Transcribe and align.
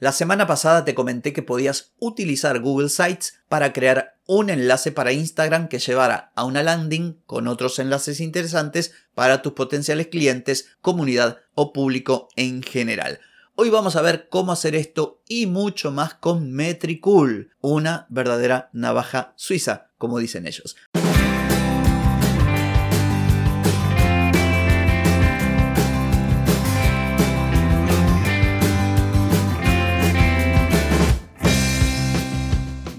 La 0.00 0.12
semana 0.12 0.46
pasada 0.46 0.86
te 0.86 0.94
comenté 0.94 1.34
que 1.34 1.42
podías 1.42 1.92
utilizar 1.98 2.60
Google 2.60 2.88
Sites 2.88 3.42
para 3.50 3.74
crear 3.74 4.16
un 4.26 4.48
enlace 4.48 4.92
para 4.92 5.12
Instagram 5.12 5.68
que 5.68 5.78
llevara 5.78 6.32
a 6.34 6.44
una 6.44 6.62
landing 6.62 7.20
con 7.26 7.46
otros 7.46 7.78
enlaces 7.78 8.20
interesantes 8.20 8.94
para 9.14 9.42
tus 9.42 9.52
potenciales 9.52 10.06
clientes, 10.06 10.70
comunidad 10.80 11.40
o 11.54 11.74
público 11.74 12.28
en 12.36 12.62
general. 12.62 13.20
Hoy 13.56 13.68
vamos 13.68 13.94
a 13.94 14.00
ver 14.00 14.30
cómo 14.30 14.52
hacer 14.52 14.74
esto 14.74 15.20
y 15.28 15.44
mucho 15.44 15.90
más 15.90 16.14
con 16.14 16.50
Metricool, 16.50 17.50
una 17.60 18.06
verdadera 18.08 18.70
navaja 18.72 19.34
suiza, 19.36 19.90
como 19.98 20.18
dicen 20.18 20.46
ellos. 20.46 20.76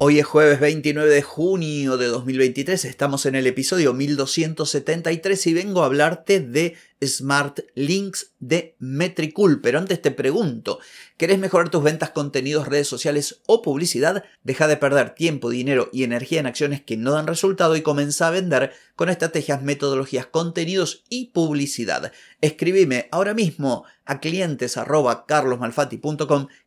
Hoy 0.00 0.20
es 0.20 0.26
jueves 0.26 0.60
29 0.60 1.10
de 1.10 1.22
junio 1.22 1.96
de 1.96 2.06
2023, 2.06 2.84
estamos 2.84 3.26
en 3.26 3.34
el 3.34 3.48
episodio 3.48 3.92
1273 3.94 5.46
y 5.48 5.54
vengo 5.54 5.82
a 5.82 5.86
hablarte 5.86 6.38
de 6.38 6.76
Smart 7.04 7.60
Links 7.74 8.32
de 8.38 8.76
Metricool. 8.78 9.60
Pero 9.60 9.78
antes 9.78 10.00
te 10.02 10.10
pregunto, 10.10 10.78
¿querés 11.16 11.38
mejorar 11.38 11.70
tus 11.70 11.82
ventas, 11.82 12.10
contenidos, 12.10 12.68
redes 12.68 12.88
sociales 12.88 13.40
o 13.46 13.62
publicidad? 13.62 14.24
Deja 14.42 14.66
de 14.66 14.76
perder 14.76 15.14
tiempo, 15.14 15.50
dinero 15.50 15.88
y 15.92 16.04
energía 16.04 16.40
en 16.40 16.46
acciones 16.46 16.82
que 16.82 16.96
no 16.96 17.12
dan 17.12 17.26
resultado 17.26 17.76
y 17.76 17.82
comienza 17.82 18.28
a 18.28 18.32
vender 18.32 18.72
con 18.96 19.08
estrategias, 19.08 19.62
metodologías, 19.62 20.26
contenidos 20.26 21.04
y 21.08 21.26
publicidad. 21.26 22.12
Escribime 22.40 23.08
ahora 23.10 23.34
mismo 23.34 23.84
a 24.04 24.20
clientes 24.20 24.78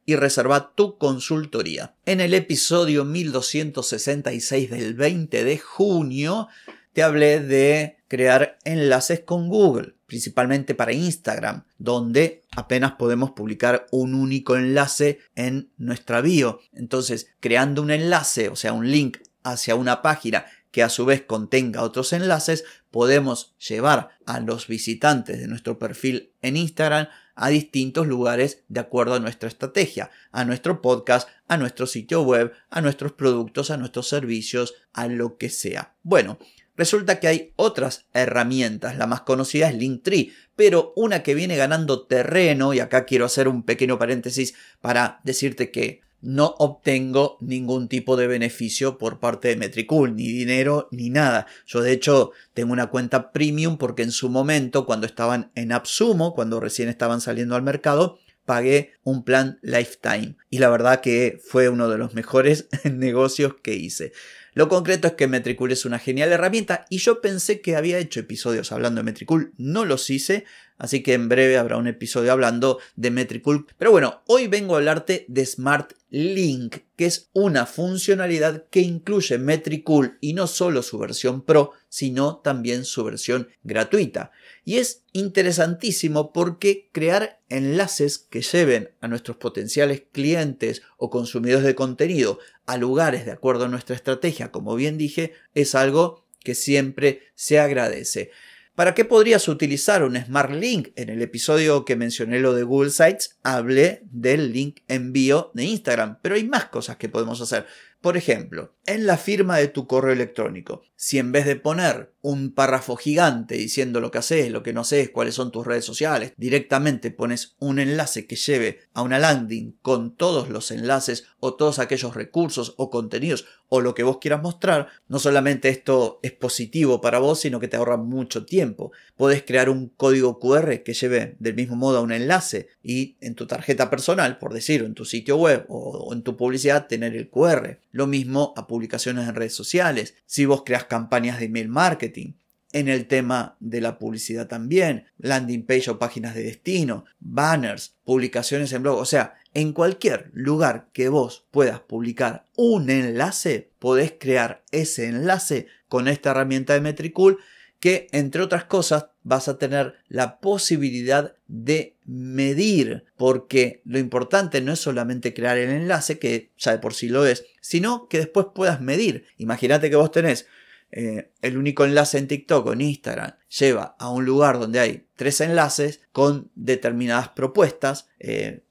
y 0.05 0.16
reserva 0.16 0.73
tu 0.75 0.97
consultoría. 0.97 1.95
En 2.05 2.21
el 2.21 2.33
episodio 2.33 3.03
1266 3.05 4.69
del 4.69 4.93
20 4.93 5.43
de 5.43 5.57
junio 5.57 6.47
te 6.93 7.03
hablé 7.03 7.39
de 7.39 8.00
crear 8.11 8.57
enlaces 8.65 9.21
con 9.21 9.47
Google, 9.47 9.95
principalmente 10.05 10.75
para 10.75 10.91
Instagram, 10.91 11.63
donde 11.77 12.43
apenas 12.51 12.91
podemos 12.99 13.31
publicar 13.31 13.87
un 13.89 14.15
único 14.15 14.57
enlace 14.57 15.19
en 15.33 15.71
nuestra 15.77 16.19
bio. 16.19 16.59
Entonces, 16.73 17.29
creando 17.39 17.81
un 17.81 17.89
enlace, 17.89 18.49
o 18.49 18.57
sea, 18.57 18.73
un 18.73 18.91
link 18.91 19.19
hacia 19.43 19.75
una 19.75 20.01
página 20.01 20.45
que 20.71 20.83
a 20.83 20.89
su 20.89 21.05
vez 21.05 21.21
contenga 21.21 21.83
otros 21.83 22.11
enlaces, 22.11 22.65
podemos 22.91 23.55
llevar 23.65 24.09
a 24.25 24.41
los 24.41 24.67
visitantes 24.67 25.39
de 25.39 25.47
nuestro 25.47 25.79
perfil 25.79 26.33
en 26.41 26.57
Instagram 26.57 27.07
a 27.35 27.47
distintos 27.47 28.07
lugares 28.07 28.65
de 28.67 28.81
acuerdo 28.81 29.13
a 29.13 29.19
nuestra 29.21 29.47
estrategia, 29.47 30.11
a 30.33 30.43
nuestro 30.43 30.81
podcast, 30.81 31.29
a 31.47 31.55
nuestro 31.55 31.87
sitio 31.87 32.23
web, 32.23 32.51
a 32.69 32.81
nuestros 32.81 33.13
productos, 33.13 33.71
a 33.71 33.77
nuestros 33.77 34.09
servicios, 34.09 34.73
a 34.91 35.07
lo 35.07 35.37
que 35.37 35.49
sea. 35.49 35.95
Bueno, 36.03 36.39
Resulta 36.81 37.19
que 37.19 37.27
hay 37.27 37.53
otras 37.57 38.07
herramientas, 38.11 38.97
la 38.97 39.05
más 39.05 39.21
conocida 39.21 39.69
es 39.69 39.75
Linktree, 39.75 40.31
pero 40.55 40.93
una 40.95 41.21
que 41.21 41.35
viene 41.35 41.55
ganando 41.55 42.07
terreno, 42.07 42.73
y 42.73 42.79
acá 42.79 43.06
quiero 43.06 43.25
hacer 43.25 43.47
un 43.47 43.61
pequeño 43.61 44.00
paréntesis 44.00 44.56
para 44.81 45.19
decirte 45.23 45.69
que 45.69 46.01
no 46.22 46.56
obtengo 46.57 47.38
ningún 47.39 47.88
tipo 47.88 48.17
de 48.17 48.25
beneficio 48.25 48.97
por 48.97 49.19
parte 49.19 49.50
de 49.50 49.57
Metricool, 49.57 50.16
ni 50.16 50.31
dinero 50.31 50.88
ni 50.89 51.11
nada. 51.11 51.45
Yo 51.67 51.83
de 51.83 51.91
hecho 51.91 52.31
tengo 52.56 52.73
una 52.73 52.88
cuenta 52.88 53.31
premium 53.31 53.77
porque 53.77 54.01
en 54.01 54.11
su 54.11 54.29
momento, 54.29 54.88
cuando 54.88 55.06
estaban 55.06 55.51
en 55.53 55.73
Absumo, 55.73 56.33
cuando 56.33 56.59
recién 56.59 56.89
estaban 56.89 57.22
saliendo 57.22 57.56
al 57.56 57.61
mercado, 57.61 58.17
pagué 58.45 58.94
un 59.03 59.23
plan 59.23 59.59
lifetime. 59.61 60.35
Y 60.50 60.57
la 60.57 60.69
verdad 60.69 61.01
que 61.01 61.39
fue 61.47 61.69
uno 61.69 61.89
de 61.89 62.00
los 62.00 62.16
mejores 62.16 62.69
negocios 62.83 63.53
que 63.61 63.75
hice. 63.75 64.13
Lo 64.53 64.67
concreto 64.67 65.07
es 65.07 65.13
que 65.13 65.28
Metricool 65.28 65.72
es 65.72 65.85
una 65.85 65.97
genial 65.97 66.31
herramienta 66.31 66.85
y 66.89 66.97
yo 66.97 67.22
pensé 67.22 67.62
que 67.62 67.78
había 67.78 68.00
hecho 68.00 68.19
episodios 68.19 68.73
hablando 68.73 69.00
de 69.00 69.06
Metricool, 69.06 69.53
no 69.57 69.85
los 69.85 70.09
hice, 70.09 70.44
así 70.78 71.01
que 71.03 71.13
en 71.13 71.29
breve 71.29 71.57
habrá 71.57 71.78
un 71.78 71.88
episodio 71.88 72.34
hablando 72.34 72.79
de 72.97 73.12
Metricool. 73.12 73.66
Pero 73.78 73.91
bueno, 73.91 74.23
hoy 74.28 74.47
vengo 74.47 74.75
a 74.75 74.79
hablarte 74.79 75.25
de 75.29 75.45
Smart 75.45 75.94
Link, 76.09 76.79
que 76.97 77.06
es 77.06 77.29
una 77.31 77.66
funcionalidad 77.66 78.66
que 78.69 78.81
incluye 78.81 79.38
Metricool 79.38 80.17
y 80.19 80.34
no 80.34 80.47
solo 80.47 80.83
su 80.83 81.00
versión 81.00 81.44
Pro, 81.44 81.72
sino 81.88 82.38
también 82.38 82.83
su 82.83 83.06
versión 83.06 83.47
gratuita. 83.63 84.31
Y 84.66 84.78
es 84.78 85.06
interesantísimo 85.13 86.33
porque 86.33 86.89
crear 86.91 87.39
enlaces 87.47 88.18
que 88.18 88.41
lleven 88.41 88.91
a 89.00 89.07
nuestros 89.07 89.38
potenciales 89.38 90.03
clientes 90.12 90.81
o 90.97 91.09
consumidores 91.09 91.66
de 91.66 91.75
contenido 91.75 92.39
a 92.71 92.77
lugares 92.77 93.25
de 93.25 93.31
acuerdo 93.31 93.65
a 93.65 93.67
nuestra 93.67 93.97
estrategia, 93.97 94.49
como 94.49 94.75
bien 94.75 94.97
dije, 94.97 95.33
es 95.53 95.75
algo 95.75 96.25
que 96.39 96.55
siempre 96.55 97.21
se 97.35 97.59
agradece. 97.59 98.31
¿Para 98.75 98.95
qué 98.95 99.03
podrías 99.03 99.49
utilizar 99.49 100.03
un 100.03 100.15
Smart 100.15 100.51
Link? 100.51 100.91
En 100.95 101.09
el 101.09 101.21
episodio 101.21 101.83
que 101.83 101.97
mencioné 101.97 102.39
lo 102.39 102.53
de 102.53 102.63
Google 102.63 102.91
Sites, 102.91 103.37
hablé 103.43 104.03
del 104.05 104.53
link 104.53 104.79
envío 104.87 105.51
de 105.53 105.65
Instagram, 105.65 106.19
pero 106.21 106.35
hay 106.35 106.45
más 106.45 106.65
cosas 106.67 106.95
que 106.95 107.09
podemos 107.09 107.41
hacer. 107.41 107.65
Por 108.01 108.17
ejemplo, 108.17 108.73
en 108.88 109.06
la 109.06 109.16
firma 109.16 109.57
de 109.57 109.67
tu 109.67 109.85
correo 109.85 110.12
electrónico, 110.12 110.81
si 110.95 111.19
en 111.19 111.31
vez 111.31 111.45
de 111.45 111.56
poner 111.56 112.13
un 112.22 112.51
párrafo 112.51 112.95
gigante 112.95 113.56
diciendo 113.56 114.00
lo 114.00 114.09
que 114.09 114.17
haces, 114.17 114.51
lo 114.51 114.63
que 114.63 114.73
no 114.73 114.81
haces, 114.81 115.09
cuáles 115.12 115.35
son 115.35 115.51
tus 115.51 115.66
redes 115.66 115.85
sociales, 115.85 116.34
directamente 116.35 117.12
pones 117.12 117.56
un 117.59 117.78
enlace 117.78 118.25
que 118.25 118.35
lleve 118.35 118.79
a 118.94 119.03
una 119.03 119.19
landing 119.19 119.78
con 119.84 120.16
todos 120.16 120.50
los 120.50 120.72
enlaces 120.72 121.25
o 121.39 121.53
todos 121.53 121.78
aquellos 121.78 122.16
recursos 122.16 122.73
o 122.78 122.89
contenidos 122.89 123.45
o 123.69 123.81
lo 123.81 123.95
que 123.95 124.03
vos 124.03 124.18
quieras 124.18 124.41
mostrar, 124.41 124.88
no 125.07 125.18
solamente 125.18 125.69
esto 125.69 126.19
es 126.23 126.33
positivo 126.33 127.01
para 127.01 127.19
vos, 127.19 127.39
sino 127.39 127.59
que 127.59 127.68
te 127.68 127.78
ahorra 127.78 127.97
mucho 127.97 128.45
tiempo. 128.45 128.91
Podés 129.16 129.44
crear 129.44 129.69
un 129.69 129.88
código 129.88 130.39
QR 130.39 130.83
que 130.83 130.94
lleve 130.94 131.35
del 131.39 131.56
mismo 131.56 131.75
modo 131.78 132.00
a 132.00 132.01
un 132.01 132.12
enlace 132.12 132.68
y 132.83 133.16
en 133.22 133.35
tu 133.35 133.47
tarjeta 133.47 133.89
personal, 133.89 134.39
por 134.39 134.53
decir, 134.53 134.83
en 134.83 134.94
tu 134.94 135.06
sitio 135.06 135.38
web 135.38 135.66
o 135.69 136.12
en 136.13 136.22
tu 136.22 136.35
publicidad 136.35 136.88
tener 136.88 137.16
el 137.16 137.29
QR. 137.29 137.79
Lo 137.91 138.07
mismo 138.07 138.53
a 138.57 138.68
publicaciones 138.68 139.28
en 139.28 139.35
redes 139.35 139.56
sociales. 139.56 140.16
Si 140.25 140.46
vos 140.46 140.63
creas 140.66 140.85
campañas 140.85 141.40
de 141.40 141.46
email 141.46 141.68
marketing, 141.68 142.34
en 142.74 142.88
el 142.88 143.07
tema 143.07 143.57
de 143.59 143.81
la 143.81 144.00
publicidad 144.00 144.47
también, 144.47 145.06
landing 145.18 145.66
page 145.66 145.90
o 145.90 146.00
páginas 146.00 146.35
de 146.35 146.44
destino, 146.44 147.06
banners, 147.19 147.96
publicaciones 148.03 148.72
en 148.74 148.84
blog, 148.84 148.97
o 149.00 149.06
sea, 149.06 149.35
en 149.53 149.74
cualquier 149.74 150.31
lugar 150.34 150.90
que 150.94 151.09
vos 151.09 151.47
puedas 151.51 151.81
publicar 151.81 152.47
un 152.56 152.90
enlace, 152.90 153.72
podés 153.80 154.13
crear 154.18 154.63
ese 154.72 155.07
enlace 155.07 155.68
con 155.90 156.07
esta 156.07 156.31
herramienta 156.31 156.74
de 156.74 156.81
Metricool 156.81 157.40
que 157.81 158.08
entre 158.12 158.42
otras 158.42 158.64
cosas 158.64 159.08
vas 159.24 159.50
a 159.50 159.58
tener 159.58 159.96
la 160.08 160.40
posibilidad 160.40 161.36
de 161.47 161.96
medir, 162.06 163.03
porque 163.18 163.81
lo 163.84 164.00
importante 164.00 164.62
no 164.62 164.72
es 164.72 164.80
solamente 164.80 165.34
crear 165.34 165.58
el 165.58 165.72
enlace, 165.72 166.19
que 166.19 166.52
ya 166.58 166.72
de 166.72 166.78
por 166.78 166.94
sí 166.94 167.09
lo 167.09 167.25
es, 167.25 167.44
sino 167.59 168.08
que 168.08 168.19
después 168.19 168.47
puedas 168.56 168.81
medir. 168.81 169.25
Imagínate 169.38 169.90
que 169.90 169.96
vos 169.96 170.12
tenés 170.12 170.45
eh, 170.92 171.31
el 171.42 171.57
único 171.57 171.83
enlace 171.83 172.18
en 172.18 172.28
TikTok 172.28 172.68
o 172.68 172.74
en 172.74 172.81
Instagram, 172.81 173.33
lleva 173.60 173.95
a 173.98 174.10
un 174.10 174.25
lugar 174.25 174.60
donde 174.60 174.80
hay 174.80 175.07
tres 175.16 175.42
enlaces 175.42 176.01
con 176.12 176.51
determinadas 176.56 177.30
propuestas. 177.30 178.10
Eh, 178.19 178.62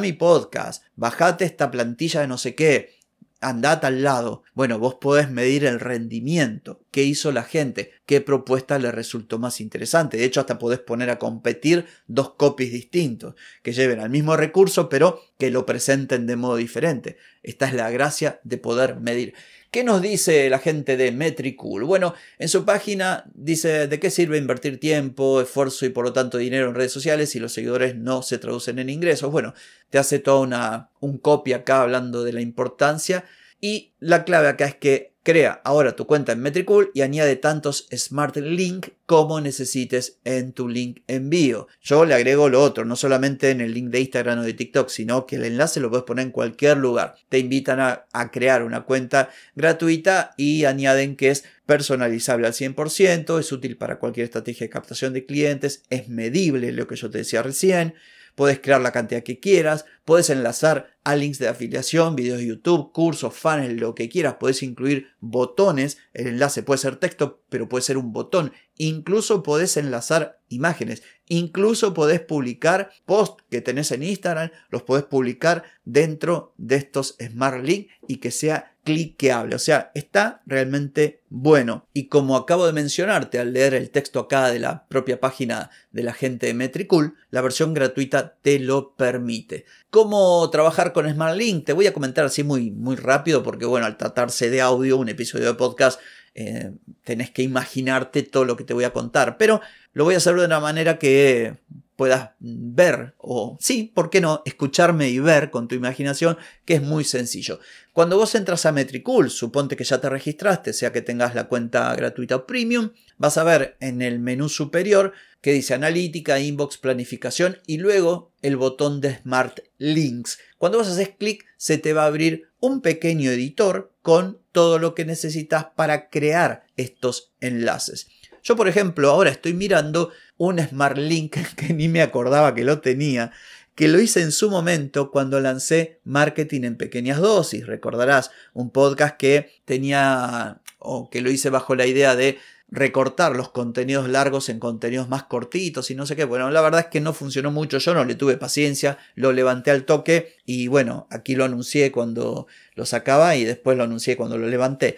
mi 0.00 0.12
podcast, 0.12 0.84
bajate 0.96 1.44
esta 1.44 1.70
plantilla 1.70 2.20
de 2.20 2.28
no 2.28 2.38
sé 2.38 2.54
qué, 2.54 3.02
andate 3.42 3.86
al 3.86 4.02
lado. 4.02 4.42
Bueno, 4.54 4.78
vos 4.78 4.94
podés 4.94 5.30
medir 5.30 5.64
el 5.64 5.80
rendimiento, 5.80 6.80
qué 6.90 7.04
hizo 7.04 7.32
la 7.32 7.42
gente, 7.42 7.92
qué 8.06 8.20
propuesta 8.20 8.78
le 8.78 8.90
resultó 8.92 9.38
más 9.38 9.60
interesante. 9.60 10.16
De 10.16 10.24
hecho, 10.24 10.40
hasta 10.40 10.58
podés 10.58 10.80
poner 10.80 11.10
a 11.10 11.18
competir 11.18 11.86
dos 12.06 12.34
copies 12.34 12.72
distintos, 12.72 13.34
que 13.62 13.72
lleven 13.72 14.00
al 14.00 14.10
mismo 14.10 14.36
recurso, 14.36 14.88
pero 14.88 15.20
que 15.38 15.50
lo 15.50 15.66
presenten 15.66 16.26
de 16.26 16.36
modo 16.36 16.56
diferente. 16.56 17.16
Esta 17.42 17.66
es 17.66 17.74
la 17.74 17.90
gracia 17.90 18.40
de 18.44 18.58
poder 18.58 18.96
medir. 18.96 19.34
¿Qué 19.70 19.84
nos 19.84 20.02
dice 20.02 20.50
la 20.50 20.58
gente 20.58 20.98
de 20.98 21.12
Metricool? 21.12 21.84
Bueno, 21.84 22.14
en 22.38 22.50
su 22.50 22.66
página 22.66 23.24
dice 23.32 23.88
de 23.88 23.98
qué 23.98 24.10
sirve 24.10 24.36
invertir 24.36 24.78
tiempo, 24.78 25.40
esfuerzo 25.40 25.86
y 25.86 25.88
por 25.88 26.04
lo 26.04 26.12
tanto 26.12 26.36
dinero 26.36 26.68
en 26.68 26.74
redes 26.74 26.92
sociales 26.92 27.30
si 27.30 27.38
los 27.38 27.54
seguidores 27.54 27.96
no 27.96 28.20
se 28.20 28.36
traducen 28.36 28.78
en 28.78 28.90
ingresos. 28.90 29.32
Bueno, 29.32 29.54
te 29.88 29.96
hace 29.96 30.18
toda 30.18 30.40
una 30.40 30.90
un 31.00 31.16
copy 31.16 31.54
acá 31.54 31.80
hablando 31.80 32.22
de 32.22 32.34
la 32.34 32.42
importancia 32.42 33.24
Y 33.60 33.94
la 33.98 34.24
clave 34.24 34.48
acá 34.48 34.66
es 34.66 34.74
que 34.74 35.11
crea 35.22 35.60
ahora 35.64 35.94
tu 35.96 36.06
cuenta 36.06 36.32
en 36.32 36.40
Metricool 36.40 36.90
y 36.94 37.02
añade 37.02 37.36
tantos 37.36 37.86
Smart 37.94 38.36
Link 38.36 38.88
como 39.06 39.40
necesites 39.40 40.18
en 40.24 40.52
tu 40.52 40.68
link 40.68 41.02
envío. 41.06 41.68
Yo 41.80 42.04
le 42.04 42.14
agrego 42.14 42.48
lo 42.48 42.62
otro, 42.62 42.84
no 42.84 42.96
solamente 42.96 43.50
en 43.50 43.60
el 43.60 43.74
link 43.74 43.90
de 43.90 44.00
Instagram 44.00 44.40
o 44.40 44.42
de 44.42 44.54
TikTok, 44.54 44.88
sino 44.88 45.26
que 45.26 45.36
el 45.36 45.44
enlace 45.44 45.80
lo 45.80 45.90
puedes 45.90 46.04
poner 46.04 46.26
en 46.26 46.32
cualquier 46.32 46.78
lugar. 46.78 47.14
Te 47.28 47.38
invitan 47.38 47.80
a, 47.80 48.06
crear 48.32 48.62
una 48.62 48.84
cuenta 48.84 49.30
gratuita 49.54 50.32
y 50.36 50.64
añaden 50.64 51.16
que 51.16 51.30
es 51.30 51.44
personalizable 51.66 52.46
al 52.46 52.54
100%, 52.54 53.38
es 53.38 53.52
útil 53.52 53.76
para 53.76 53.98
cualquier 53.98 54.24
estrategia 54.24 54.66
de 54.66 54.70
captación 54.70 55.12
de 55.12 55.26
clientes, 55.26 55.84
es 55.90 56.08
medible, 56.08 56.72
lo 56.72 56.86
que 56.86 56.96
yo 56.96 57.10
te 57.10 57.18
decía 57.18 57.42
recién 57.42 57.94
puedes 58.34 58.60
crear 58.60 58.80
la 58.80 58.92
cantidad 58.92 59.22
que 59.22 59.40
quieras, 59.40 59.84
puedes 60.04 60.30
enlazar 60.30 60.96
a 61.04 61.16
links 61.16 61.38
de 61.38 61.48
afiliación, 61.48 62.16
videos 62.16 62.38
de 62.38 62.46
YouTube, 62.46 62.92
cursos, 62.92 63.34
funnels, 63.34 63.80
lo 63.80 63.94
que 63.94 64.08
quieras, 64.08 64.36
puedes 64.38 64.62
incluir 64.62 65.08
botones, 65.20 65.98
el 66.14 66.28
enlace 66.28 66.62
puede 66.62 66.78
ser 66.78 66.96
texto, 66.96 67.42
pero 67.48 67.68
puede 67.68 67.82
ser 67.82 67.96
un 67.96 68.12
botón, 68.12 68.52
incluso 68.76 69.42
puedes 69.42 69.76
enlazar 69.76 70.40
imágenes, 70.48 71.02
incluso 71.28 71.94
puedes 71.94 72.20
publicar 72.20 72.90
posts 73.04 73.42
que 73.50 73.60
tenés 73.60 73.90
en 73.90 74.02
Instagram, 74.02 74.50
los 74.70 74.82
puedes 74.82 75.04
publicar 75.04 75.64
dentro 75.84 76.54
de 76.56 76.76
estos 76.76 77.16
Smart 77.20 77.64
Links 77.64 77.92
y 78.06 78.16
que 78.16 78.30
sea 78.30 78.71
cliqueable, 78.84 79.54
o 79.54 79.58
sea, 79.58 79.90
está 79.94 80.42
realmente 80.46 81.22
bueno. 81.28 81.86
Y 81.92 82.08
como 82.08 82.36
acabo 82.36 82.66
de 82.66 82.72
mencionarte 82.72 83.38
al 83.38 83.52
leer 83.52 83.74
el 83.74 83.90
texto 83.90 84.20
acá 84.20 84.50
de 84.50 84.58
la 84.58 84.86
propia 84.88 85.20
página 85.20 85.70
de 85.92 86.02
la 86.02 86.12
gente 86.12 86.46
de 86.46 86.54
Metricool, 86.54 87.16
la 87.30 87.40
versión 87.40 87.74
gratuita 87.74 88.36
te 88.42 88.58
lo 88.58 88.94
permite. 88.94 89.64
¿Cómo 89.90 90.48
trabajar 90.50 90.92
con 90.92 91.08
SmartLink? 91.08 91.64
Te 91.64 91.72
voy 91.72 91.86
a 91.86 91.94
comentar 91.94 92.24
así 92.24 92.42
muy, 92.42 92.70
muy 92.70 92.96
rápido 92.96 93.42
porque 93.42 93.66
bueno, 93.66 93.86
al 93.86 93.96
tratarse 93.96 94.50
de 94.50 94.60
audio, 94.60 94.96
un 94.96 95.08
episodio 95.08 95.46
de 95.46 95.54
podcast, 95.54 96.00
eh, 96.34 96.72
tenés 97.04 97.30
que 97.30 97.42
imaginarte 97.42 98.22
todo 98.22 98.44
lo 98.44 98.56
que 98.56 98.64
te 98.64 98.74
voy 98.74 98.84
a 98.84 98.92
contar, 98.92 99.36
pero 99.36 99.60
lo 99.92 100.04
voy 100.04 100.14
a 100.14 100.18
hacer 100.18 100.34
de 100.34 100.46
una 100.46 100.60
manera 100.60 100.98
que 100.98 101.56
puedas 101.96 102.30
ver 102.40 103.14
o 103.18 103.56
sí, 103.60 103.92
¿por 103.94 104.10
qué 104.10 104.20
no? 104.20 104.42
Escucharme 104.44 105.08
y 105.10 105.18
ver 105.18 105.50
con 105.50 105.68
tu 105.68 105.74
imaginación, 105.74 106.36
que 106.64 106.74
es 106.74 106.82
muy 106.82 107.04
sencillo. 107.04 107.60
Cuando 107.92 108.16
vos 108.16 108.34
entras 108.34 108.66
a 108.66 108.72
Metricool, 108.72 109.30
suponte 109.30 109.76
que 109.76 109.84
ya 109.84 110.00
te 110.00 110.08
registraste, 110.08 110.72
sea 110.72 110.90
que 110.90 111.02
tengas 111.02 111.34
la 111.34 111.48
cuenta 111.48 111.94
gratuita 111.94 112.36
o 112.36 112.46
premium, 112.46 112.90
vas 113.18 113.38
a 113.38 113.44
ver 113.44 113.76
en 113.80 114.02
el 114.02 114.18
menú 114.18 114.48
superior 114.48 115.12
que 115.40 115.52
dice 115.52 115.74
analítica, 115.74 116.40
inbox, 116.40 116.78
planificación 116.78 117.58
y 117.66 117.78
luego 117.78 118.32
el 118.42 118.56
botón 118.56 119.00
de 119.00 119.18
Smart 119.18 119.60
Links. 119.78 120.38
Cuando 120.58 120.78
vos 120.78 120.88
haces 120.88 121.10
clic 121.10 121.44
se 121.56 121.78
te 121.78 121.92
va 121.92 122.04
a 122.04 122.06
abrir 122.06 122.48
un 122.58 122.80
pequeño 122.80 123.30
editor 123.30 123.91
con 124.02 124.38
todo 124.52 124.78
lo 124.78 124.94
que 124.94 125.04
necesitas 125.04 125.66
para 125.76 126.10
crear 126.10 126.66
estos 126.76 127.32
enlaces. 127.40 128.08
Yo, 128.42 128.56
por 128.56 128.68
ejemplo, 128.68 129.10
ahora 129.10 129.30
estoy 129.30 129.54
mirando 129.54 130.10
un 130.36 130.58
Smart 130.58 130.98
Link 130.98 131.36
que 131.56 131.72
ni 131.72 131.88
me 131.88 132.02
acordaba 132.02 132.54
que 132.54 132.64
lo 132.64 132.80
tenía, 132.80 133.32
que 133.74 133.88
lo 133.88 134.00
hice 134.00 134.20
en 134.20 134.32
su 134.32 134.50
momento 134.50 135.10
cuando 135.10 135.40
lancé 135.40 136.00
Marketing 136.04 136.62
en 136.64 136.76
pequeñas 136.76 137.20
dosis. 137.20 137.66
Recordarás 137.66 138.30
un 138.52 138.70
podcast 138.70 139.16
que 139.16 139.50
tenía 139.64 140.60
o 140.78 141.08
que 141.08 141.20
lo 141.20 141.30
hice 141.30 141.48
bajo 141.48 141.74
la 141.76 141.86
idea 141.86 142.16
de 142.16 142.38
recortar 142.72 143.36
los 143.36 143.50
contenidos 143.50 144.08
largos 144.08 144.48
en 144.48 144.58
contenidos 144.58 145.06
más 145.08 145.24
cortitos 145.24 145.90
y 145.90 145.94
no 145.94 146.06
sé 146.06 146.16
qué. 146.16 146.24
Bueno, 146.24 146.50
la 146.50 146.62
verdad 146.62 146.80
es 146.80 146.86
que 146.86 147.00
no 147.00 147.12
funcionó 147.12 147.52
mucho, 147.52 147.76
yo 147.78 147.92
no 147.92 148.04
le 148.04 148.14
tuve 148.14 148.38
paciencia, 148.38 148.98
lo 149.14 149.32
levanté 149.32 149.70
al 149.70 149.84
toque 149.84 150.36
y 150.46 150.68
bueno, 150.68 151.06
aquí 151.10 151.34
lo 151.34 151.44
anuncié 151.44 151.92
cuando 151.92 152.46
lo 152.74 152.86
sacaba 152.86 153.36
y 153.36 153.44
después 153.44 153.76
lo 153.76 153.84
anuncié 153.84 154.16
cuando 154.16 154.38
lo 154.38 154.48
levanté. 154.48 154.96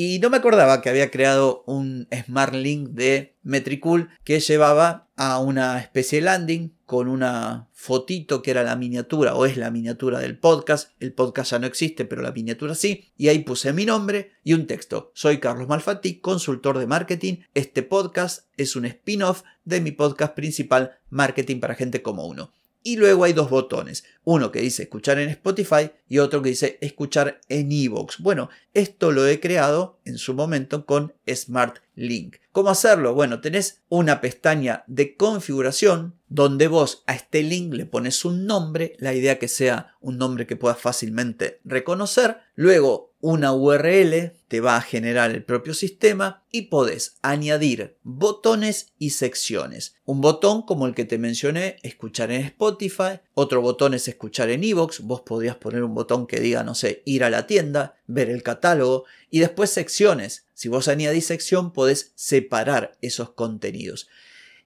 Y 0.00 0.20
no 0.20 0.30
me 0.30 0.36
acordaba 0.36 0.80
que 0.80 0.90
había 0.90 1.10
creado 1.10 1.64
un 1.66 2.06
Smart 2.24 2.54
Link 2.54 2.90
de 2.90 3.34
Metricool 3.42 4.10
que 4.22 4.38
llevaba 4.38 5.08
a 5.16 5.40
una 5.40 5.80
especie 5.80 6.20
de 6.20 6.26
landing 6.26 6.72
con 6.86 7.08
una 7.08 7.68
fotito 7.72 8.40
que 8.40 8.52
era 8.52 8.62
la 8.62 8.76
miniatura 8.76 9.34
o 9.34 9.44
es 9.44 9.56
la 9.56 9.72
miniatura 9.72 10.20
del 10.20 10.38
podcast. 10.38 10.92
El 11.00 11.14
podcast 11.14 11.50
ya 11.50 11.58
no 11.58 11.66
existe, 11.66 12.04
pero 12.04 12.22
la 12.22 12.30
miniatura 12.30 12.76
sí. 12.76 13.10
Y 13.16 13.26
ahí 13.26 13.40
puse 13.40 13.72
mi 13.72 13.86
nombre 13.86 14.34
y 14.44 14.52
un 14.52 14.68
texto. 14.68 15.10
Soy 15.14 15.38
Carlos 15.38 15.66
Malfatti, 15.66 16.20
consultor 16.20 16.78
de 16.78 16.86
marketing. 16.86 17.38
Este 17.54 17.82
podcast 17.82 18.44
es 18.56 18.76
un 18.76 18.84
spin-off 18.84 19.42
de 19.64 19.80
mi 19.80 19.90
podcast 19.90 20.32
principal, 20.36 20.92
Marketing 21.10 21.58
para 21.58 21.74
Gente 21.74 22.02
como 22.02 22.24
Uno. 22.24 22.52
Y 22.88 22.96
luego 22.96 23.24
hay 23.24 23.34
dos 23.34 23.50
botones, 23.50 24.04
uno 24.24 24.50
que 24.50 24.62
dice 24.62 24.84
escuchar 24.84 25.18
en 25.18 25.28
Spotify 25.28 25.90
y 26.08 26.20
otro 26.20 26.40
que 26.40 26.48
dice 26.48 26.78
escuchar 26.80 27.38
en 27.50 27.70
Evox. 27.70 28.16
Bueno, 28.18 28.48
esto 28.72 29.12
lo 29.12 29.26
he 29.26 29.40
creado 29.40 29.98
en 30.06 30.16
su 30.16 30.32
momento 30.32 30.86
con 30.86 31.12
Smart 31.30 31.80
Link. 31.96 32.36
¿Cómo 32.50 32.70
hacerlo? 32.70 33.12
Bueno, 33.12 33.42
tenés 33.42 33.82
una 33.90 34.22
pestaña 34.22 34.84
de 34.86 35.18
configuración 35.18 36.14
donde 36.28 36.66
vos 36.66 37.02
a 37.06 37.14
este 37.14 37.42
link 37.42 37.74
le 37.74 37.84
pones 37.84 38.24
un 38.24 38.46
nombre, 38.46 38.96
la 39.00 39.12
idea 39.12 39.38
que 39.38 39.48
sea 39.48 39.94
un 40.00 40.16
nombre 40.16 40.46
que 40.46 40.56
puedas 40.56 40.78
fácilmente 40.78 41.60
reconocer, 41.64 42.38
luego 42.54 43.07
una 43.20 43.52
URL 43.52 44.32
te 44.46 44.60
va 44.60 44.76
a 44.76 44.82
generar 44.82 45.30
el 45.30 45.42
propio 45.42 45.74
sistema 45.74 46.44
y 46.50 46.62
podés 46.62 47.16
añadir 47.22 47.96
botones 48.02 48.92
y 48.98 49.10
secciones. 49.10 49.96
Un 50.04 50.20
botón 50.20 50.62
como 50.62 50.86
el 50.86 50.94
que 50.94 51.04
te 51.04 51.18
mencioné, 51.18 51.76
escuchar 51.82 52.30
en 52.30 52.42
Spotify, 52.42 53.20
otro 53.34 53.60
botón 53.60 53.94
es 53.94 54.08
escuchar 54.08 54.50
en 54.50 54.64
Evox, 54.64 55.00
vos 55.00 55.22
podrías 55.22 55.56
poner 55.56 55.82
un 55.82 55.94
botón 55.94 56.26
que 56.26 56.40
diga, 56.40 56.62
no 56.62 56.74
sé, 56.74 57.02
ir 57.04 57.24
a 57.24 57.30
la 57.30 57.46
tienda, 57.46 57.96
ver 58.06 58.30
el 58.30 58.42
catálogo 58.42 59.04
y 59.30 59.40
después 59.40 59.70
secciones. 59.70 60.46
Si 60.54 60.68
vos 60.68 60.88
añadís 60.88 61.26
sección 61.26 61.72
podés 61.72 62.12
separar 62.14 62.96
esos 63.00 63.30
contenidos. 63.30 64.08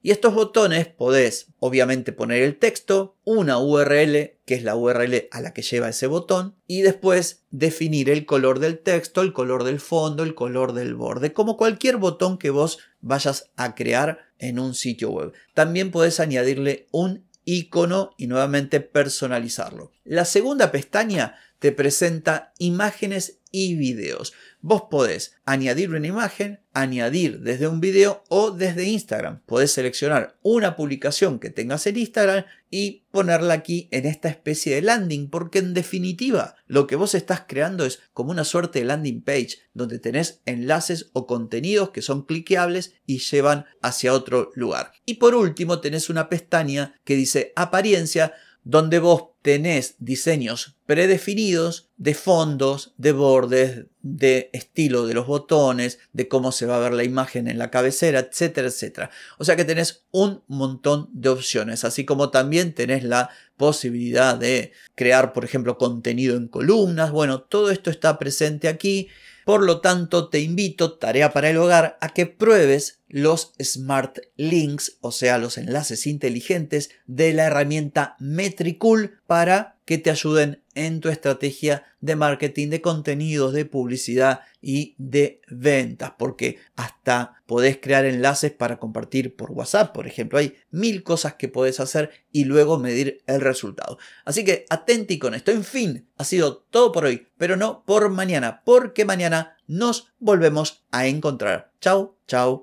Y 0.02 0.10
estos 0.10 0.34
botones 0.34 0.88
podés 0.88 1.46
obviamente 1.60 2.12
poner 2.12 2.42
el 2.42 2.56
texto, 2.56 3.16
una 3.24 3.58
URL, 3.58 4.34
que 4.44 4.54
es 4.54 4.64
la 4.64 4.74
URL 4.74 5.28
a 5.30 5.40
la 5.40 5.54
que 5.54 5.62
lleva 5.62 5.88
ese 5.88 6.08
botón, 6.08 6.56
y 6.66 6.82
después 6.82 7.44
definir 7.50 8.10
el 8.10 8.26
color 8.26 8.58
del 8.58 8.80
texto, 8.80 9.22
el 9.22 9.32
color 9.32 9.62
del 9.62 9.78
fondo, 9.78 10.24
el 10.24 10.34
color 10.34 10.72
del 10.72 10.96
borde, 10.96 11.32
como 11.32 11.56
cualquier 11.56 11.98
botón 11.98 12.36
que 12.36 12.50
vos 12.50 12.80
vayas 13.00 13.50
a 13.56 13.76
crear 13.76 14.18
en 14.40 14.58
un 14.58 14.74
sitio 14.74 15.10
web. 15.10 15.32
También 15.54 15.92
podés 15.92 16.18
añadirle 16.18 16.88
un 16.90 17.24
icono 17.44 18.10
y 18.16 18.26
nuevamente 18.26 18.80
personalizarlo. 18.80 19.92
La 20.04 20.24
segunda 20.24 20.72
pestaña 20.72 21.36
te 21.60 21.70
presenta 21.70 22.52
imágenes 22.58 23.38
y 23.52 23.76
videos. 23.76 24.32
Vos 24.60 24.84
podés 24.90 25.36
añadir 25.44 25.90
una 25.90 26.06
imagen, 26.06 26.60
añadir 26.72 27.40
desde 27.40 27.68
un 27.68 27.80
video 27.80 28.24
o 28.28 28.50
desde 28.50 28.86
Instagram. 28.86 29.42
Podés 29.44 29.72
seleccionar 29.72 30.38
una 30.42 30.74
publicación 30.74 31.38
que 31.38 31.50
tengas 31.50 31.86
en 31.86 31.98
Instagram 31.98 32.44
y 32.70 33.04
ponerla 33.10 33.54
aquí 33.54 33.88
en 33.90 34.06
esta 34.06 34.28
especie 34.28 34.74
de 34.74 34.82
landing, 34.82 35.28
porque 35.28 35.58
en 35.58 35.74
definitiva 35.74 36.56
lo 36.66 36.86
que 36.86 36.96
vos 36.96 37.14
estás 37.14 37.42
creando 37.46 37.84
es 37.84 38.00
como 38.14 38.30
una 38.30 38.44
suerte 38.44 38.78
de 38.78 38.86
landing 38.86 39.22
page 39.22 39.58
donde 39.74 39.98
tenés 39.98 40.40
enlaces 40.46 41.10
o 41.12 41.26
contenidos 41.26 41.90
que 41.90 42.02
son 42.02 42.24
cliqueables 42.24 42.94
y 43.04 43.18
llevan 43.18 43.66
hacia 43.82 44.14
otro 44.14 44.50
lugar. 44.54 44.92
Y 45.04 45.14
por 45.14 45.34
último 45.34 45.80
tenés 45.80 46.08
una 46.08 46.28
pestaña 46.28 46.98
que 47.04 47.16
dice 47.16 47.52
apariencia 47.56 48.32
donde 48.64 49.00
vos 49.00 49.31
tenés 49.42 49.96
diseños 49.98 50.76
predefinidos 50.86 51.90
de 51.96 52.14
fondos, 52.14 52.94
de 52.96 53.12
bordes, 53.12 53.86
de 54.02 54.50
estilo 54.52 55.06
de 55.06 55.14
los 55.14 55.26
botones, 55.26 55.98
de 56.12 56.28
cómo 56.28 56.52
se 56.52 56.66
va 56.66 56.76
a 56.76 56.80
ver 56.80 56.92
la 56.92 57.04
imagen 57.04 57.48
en 57.48 57.58
la 57.58 57.70
cabecera, 57.70 58.20
etcétera, 58.20 58.68
etcétera. 58.68 59.10
O 59.38 59.44
sea 59.44 59.56
que 59.56 59.64
tenés 59.64 60.04
un 60.12 60.42
montón 60.46 61.08
de 61.12 61.28
opciones, 61.28 61.84
así 61.84 62.04
como 62.04 62.30
también 62.30 62.72
tenés 62.72 63.04
la 63.04 63.30
posibilidad 63.56 64.36
de 64.36 64.72
crear, 64.94 65.32
por 65.32 65.44
ejemplo, 65.44 65.76
contenido 65.76 66.36
en 66.36 66.48
columnas. 66.48 67.10
Bueno, 67.10 67.42
todo 67.42 67.70
esto 67.70 67.90
está 67.90 68.18
presente 68.18 68.68
aquí. 68.68 69.08
Por 69.44 69.62
lo 69.64 69.80
tanto, 69.80 70.28
te 70.28 70.40
invito, 70.40 70.98
tarea 70.98 71.32
para 71.32 71.50
el 71.50 71.56
hogar, 71.56 71.98
a 72.00 72.10
que 72.10 72.26
pruebes 72.26 73.00
los 73.08 73.52
Smart 73.62 74.18
Links, 74.36 74.98
o 75.00 75.12
sea, 75.12 75.38
los 75.38 75.58
enlaces 75.58 76.06
inteligentes 76.06 76.90
de 77.06 77.32
la 77.32 77.44
herramienta 77.44 78.16
Metricool 78.18 79.20
para 79.26 79.71
que 79.84 79.98
te 79.98 80.10
ayuden 80.10 80.62
en 80.74 81.00
tu 81.00 81.08
estrategia 81.08 81.84
de 82.00 82.16
marketing, 82.16 82.68
de 82.68 82.80
contenidos, 82.80 83.52
de 83.52 83.64
publicidad 83.64 84.40
y 84.60 84.94
de 84.98 85.40
ventas, 85.48 86.12
porque 86.18 86.58
hasta 86.76 87.42
podés 87.46 87.78
crear 87.80 88.04
enlaces 88.04 88.52
para 88.52 88.78
compartir 88.78 89.36
por 89.36 89.50
WhatsApp, 89.50 89.92
por 89.92 90.06
ejemplo, 90.06 90.38
hay 90.38 90.56
mil 90.70 91.02
cosas 91.02 91.34
que 91.34 91.48
podés 91.48 91.80
hacer 91.80 92.10
y 92.30 92.44
luego 92.44 92.78
medir 92.78 93.22
el 93.26 93.40
resultado. 93.40 93.98
Así 94.24 94.44
que 94.44 94.64
atenti 94.70 95.18
con 95.18 95.34
esto. 95.34 95.50
En 95.50 95.64
fin, 95.64 96.08
ha 96.16 96.24
sido 96.24 96.58
todo 96.70 96.92
por 96.92 97.04
hoy, 97.04 97.28
pero 97.36 97.56
no 97.56 97.84
por 97.84 98.08
mañana, 98.08 98.62
porque 98.64 99.04
mañana 99.04 99.56
nos 99.66 100.12
volvemos 100.18 100.84
a 100.90 101.06
encontrar. 101.06 101.72
Chao, 101.80 102.16
chao. 102.26 102.62